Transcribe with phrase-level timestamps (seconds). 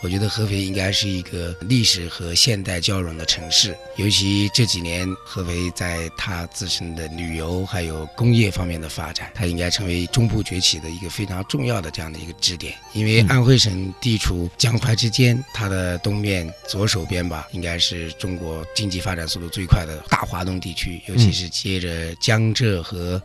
[0.00, 12.74] 我觉得合肥应该是一个历史和现代交融的城市，尤其这几年合肥在它自身的旅游还有工业方面的发展，它应该成为中部崛起的一个非常重要的这样的一个支点。
[12.92, 23.20] 因为安徽省地处江淮之间，它的东面左手边吧，应该是中国经济发展速度最快的大华东地区，尤其是接着江浙和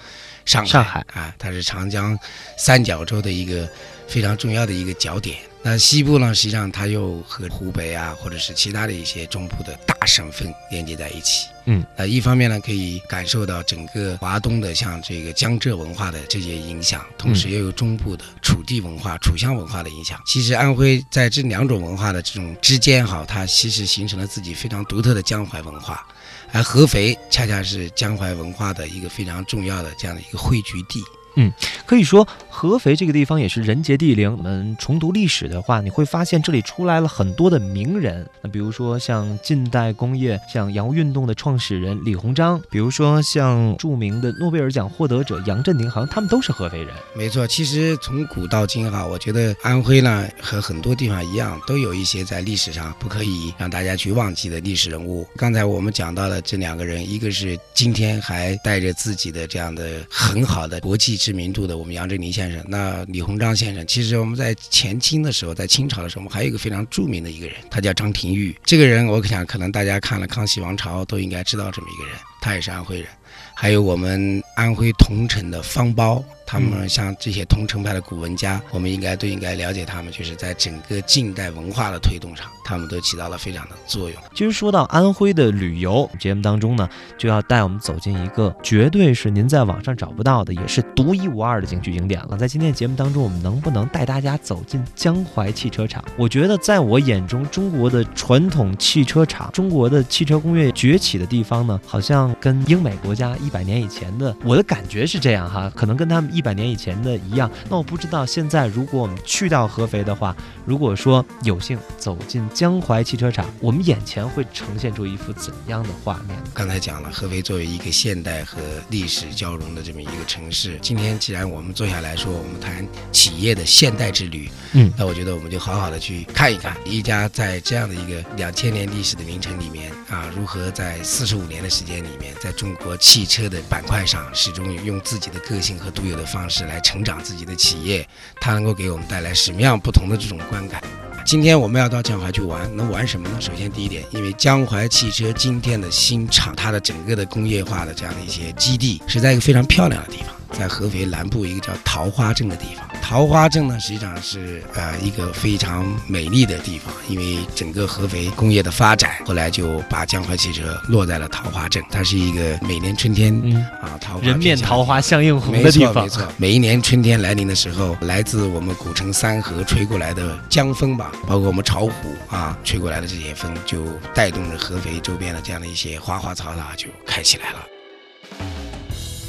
[0.45, 2.17] 上海上海啊，它是长江
[2.57, 3.69] 三角洲的一个
[4.13, 5.37] 非常重要的一个角点。
[5.63, 11.47] 那西部呢，实际上它又和湖北啊，或者是其他的一些中部的大省份连接在一起。
[11.65, 20.21] 嗯，那一方面呢，可以感受到整个华东的像这个江浙文化的这些影响，同时又有中部的楚地文化、楚乡文化的影响。
[20.27, 26.05] 其实安徽在这两种文化的这种之间，哈，它其实形成了自己非常独特的江淮文化，
[26.51, 31.01] 而合肥恰恰是江淮文化的一个非常重要的这样的一个汇聚地。
[31.35, 31.51] 嗯
[31.85, 34.31] 可以说，合肥这个地方也是人杰地灵。
[34.35, 38.27] 我们重读历史的话，你会发现这里出来了很多的名人。
[38.41, 46.89] 那比如说像近代工业、像洋务运动的创始人李鸿章，比如说像著名的诺贝尔奖获得者杨振宁，好像他们都是合肥人。
[47.13, 55.27] 没错，其实从古到今哈，我觉得安徽呢和很多地方一样，都有一些在历史上不可以让大家去忘记的历史人物。
[55.35, 68.53] 刚才我们讲到了这两个人，一个是今天还带着自己的这样的很好的国际知名度的我们杨振宁先生，那李鸿章先生，其实我们在前清的时候，在清朝的时候，我们还有一个非常著名的一个人，他叫张廷玉。
[68.65, 73.07] 这个人，我想可能大家看了《康熙王朝》都应该知道这么一个人，他也是安徽人。
[73.53, 84.19] 还有我们安徽桐城的方苞，他们像这些桐城派的古文家，我们应该都应该了解他们，就是在整个近代文化的推动上，他们都起到了非常的作用。
[84.33, 92.37] 其实说到安徽的旅游节目当中呢，就要带我们走进一个绝对是您在网上找不到的，也是独一无二的景区景点了。
[92.37, 96.03] 在今天的节目当中，我们能不能带大家走进江淮汽车厂？
[96.17, 107.49] 我觉得在我眼中，中国的传统汽车厂，中国的汽车工业崛起的地方呢，好像跟英美国家一百年以前的，我的感觉是这样哈，可能跟他们一百年以前的一样。
[107.69, 116.37] 那我不知道现在如果我们去到合肥的话，如果说有幸走进江淮汽车厂，我们眼前会呈现出一幅怎样的画面？
[116.53, 118.59] 刚才讲了，合肥作为一个现代和
[118.89, 138.09] 历史交融的这么一个城市，今天既然我们坐下来说，我们谈企业的现代之旅，嗯那我觉得我们就好好的去看一看一家在这样的一个两千年历史的名城里面啊，如何在四十五年的时间里面，在中国汽车的板块上，始终用自己的个性和独有的方式来成长自己的企业，
[138.41, 140.81] 它能够给我们带来什么样不同的这种观感。
[141.23, 143.39] 今天我们要到江淮去玩，能玩什么呢？
[143.39, 152.87] 首先第一点，因为江淮汽车今天的新厂，它的整个的工业化的这样的一些基地是在一个非常漂亮的地方，在合肥南部一个叫桃花镇的地方。
[153.01, 161.83] 桃花镇呢，实际上是呃一个非常美丽的地方，因为整个合肥工业的发展，后来就把江淮汽车落在了桃花镇。
[161.91, 166.09] 它是一个每年春天嗯，啊桃花人面桃花相映红没的地方错没。
[166.09, 171.93] 错，每一年春天来临的时候，来自我们古城三河吹过来的江风吧，包括我们巢湖
[172.29, 177.72] 啊吹过来的这些风，就带动着合肥周边的这样的一些花花草草就开起来了。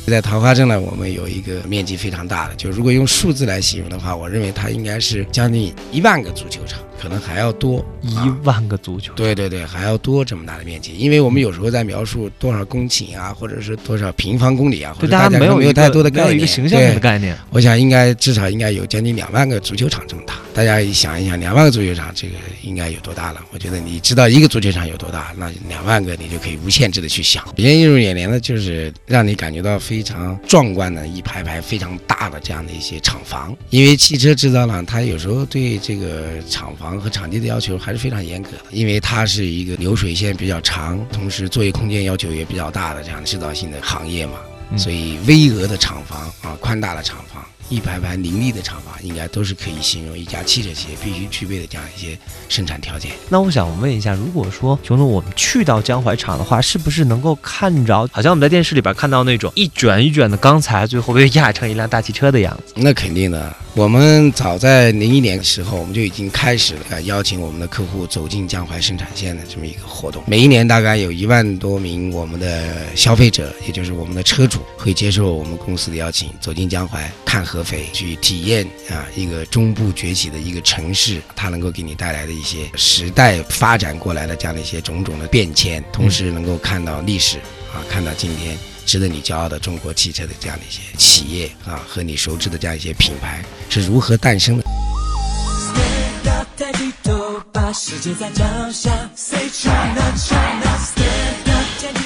[0.06, 7.84] 在桃花镇呢，我们有一个面积非常大的，就如果用数字来形容的话，我认为它应该是将近一万个足球场，可能还要多。
[8.00, 17.36] 一啊万个足球，对对对，还要多这么大的面积，因为我们有时候在描述多少公顷啊，或者是多少平方公里啊，或者大家没有没有太多的没有概念，一个形象性的对概念。
[17.50, 20.34] 我想应该至少应该有将近两万个足球场这么大。
[20.54, 23.40] 大家想一想，两万个足球场，这个应该有多大了？
[23.52, 27.44] 我觉得你知道一个足球场有多大，那两万个你就可以无限制的去想。
[27.44, 33.54] 首先映入眼帘的就是让你感觉到非常壮观的一排排非常大的这样的一些厂房。
[33.70, 44.34] 因为汽车制造呢，它有时候对这个厂房和场地的要求还是非常严格的，因为它是一个流水线比较长，同时作业空间要求也比较大的这样的制造性的行业嘛。
[44.70, 53.12] 嗯所以巍峨的厂房啊，宽大的厂房，一排排林立的厂房，应该都是可以形容一家汽车企业必须具备的这样一些生产条件。
[53.28, 62.74] 那我想问一下，如果说熊总我们去到江淮厂的话，是不是能够看着，好像我们在电视里边看到那种一卷一卷的钢材，最后被压成一辆大汽车的样子？
[62.76, 70.22] 那肯定的，我们早在零一年的时候，我们就已经开始了呃邀请我们的客户走进江淮生产线的这么一个活动。
[70.26, 87.38] 每一年大概有一万多名我们的消费者，也就是我们的车主，会接受我们公司的邀请，走进江淮看合肥，去体验啊一个中部崛起的一个城市，它能够给你带来的一些时代发展过来的这样的一些种种的变迁，同时能够看到历史
[87.72, 88.58] 啊，看到今天。
[88.86, 94.64] 值得你骄傲的中国汽车的这样的一些企业啊，和你熟知的这样一些品牌是如何诞生的。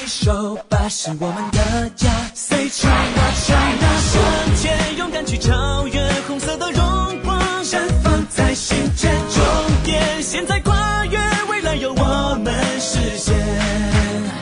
[0.09, 2.09] 手吧，是我们的家。
[2.33, 9.11] Say China China，向前勇敢去超越，红色的荣光绽放在心间。
[9.29, 9.43] 终
[9.83, 11.19] 点现在跨越，
[11.51, 12.51] 未来由我们
[12.81, 13.37] 实现。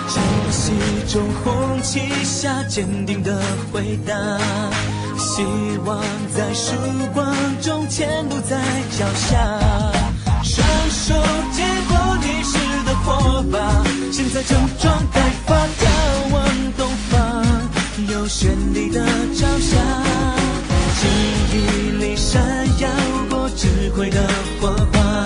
[0.08, 0.72] 晨曦
[1.12, 3.38] 中红旗下，坚定的
[3.74, 4.14] 回答。
[5.18, 5.44] 希
[5.86, 6.02] 望
[6.34, 6.72] 在曙
[7.14, 8.58] 光中，前路在
[8.98, 9.38] 脚下。
[10.44, 11.14] 双手
[11.52, 13.60] 接过你时的火把，
[14.10, 16.44] 现在整装待发，眺望
[16.78, 17.46] 东方，
[18.10, 19.06] 有绚丽的
[19.36, 19.78] 朝霞。
[21.00, 21.08] 记
[21.54, 22.42] 忆里闪
[22.80, 22.90] 耀
[23.30, 24.28] 过智慧的
[24.60, 25.26] 火花，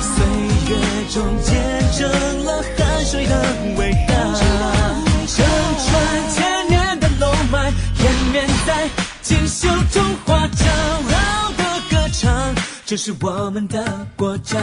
[0.00, 0.24] 岁
[0.68, 0.76] 月
[1.12, 1.54] 中见
[1.98, 3.34] 证了汗水的
[3.76, 4.14] 伟大。
[5.26, 5.44] 承
[5.78, 7.70] 传千年的龙脉，
[8.02, 8.88] 延绵在
[9.22, 12.54] 锦绣中华，骄傲的歌唱，
[12.84, 14.58] 这是我们的国家。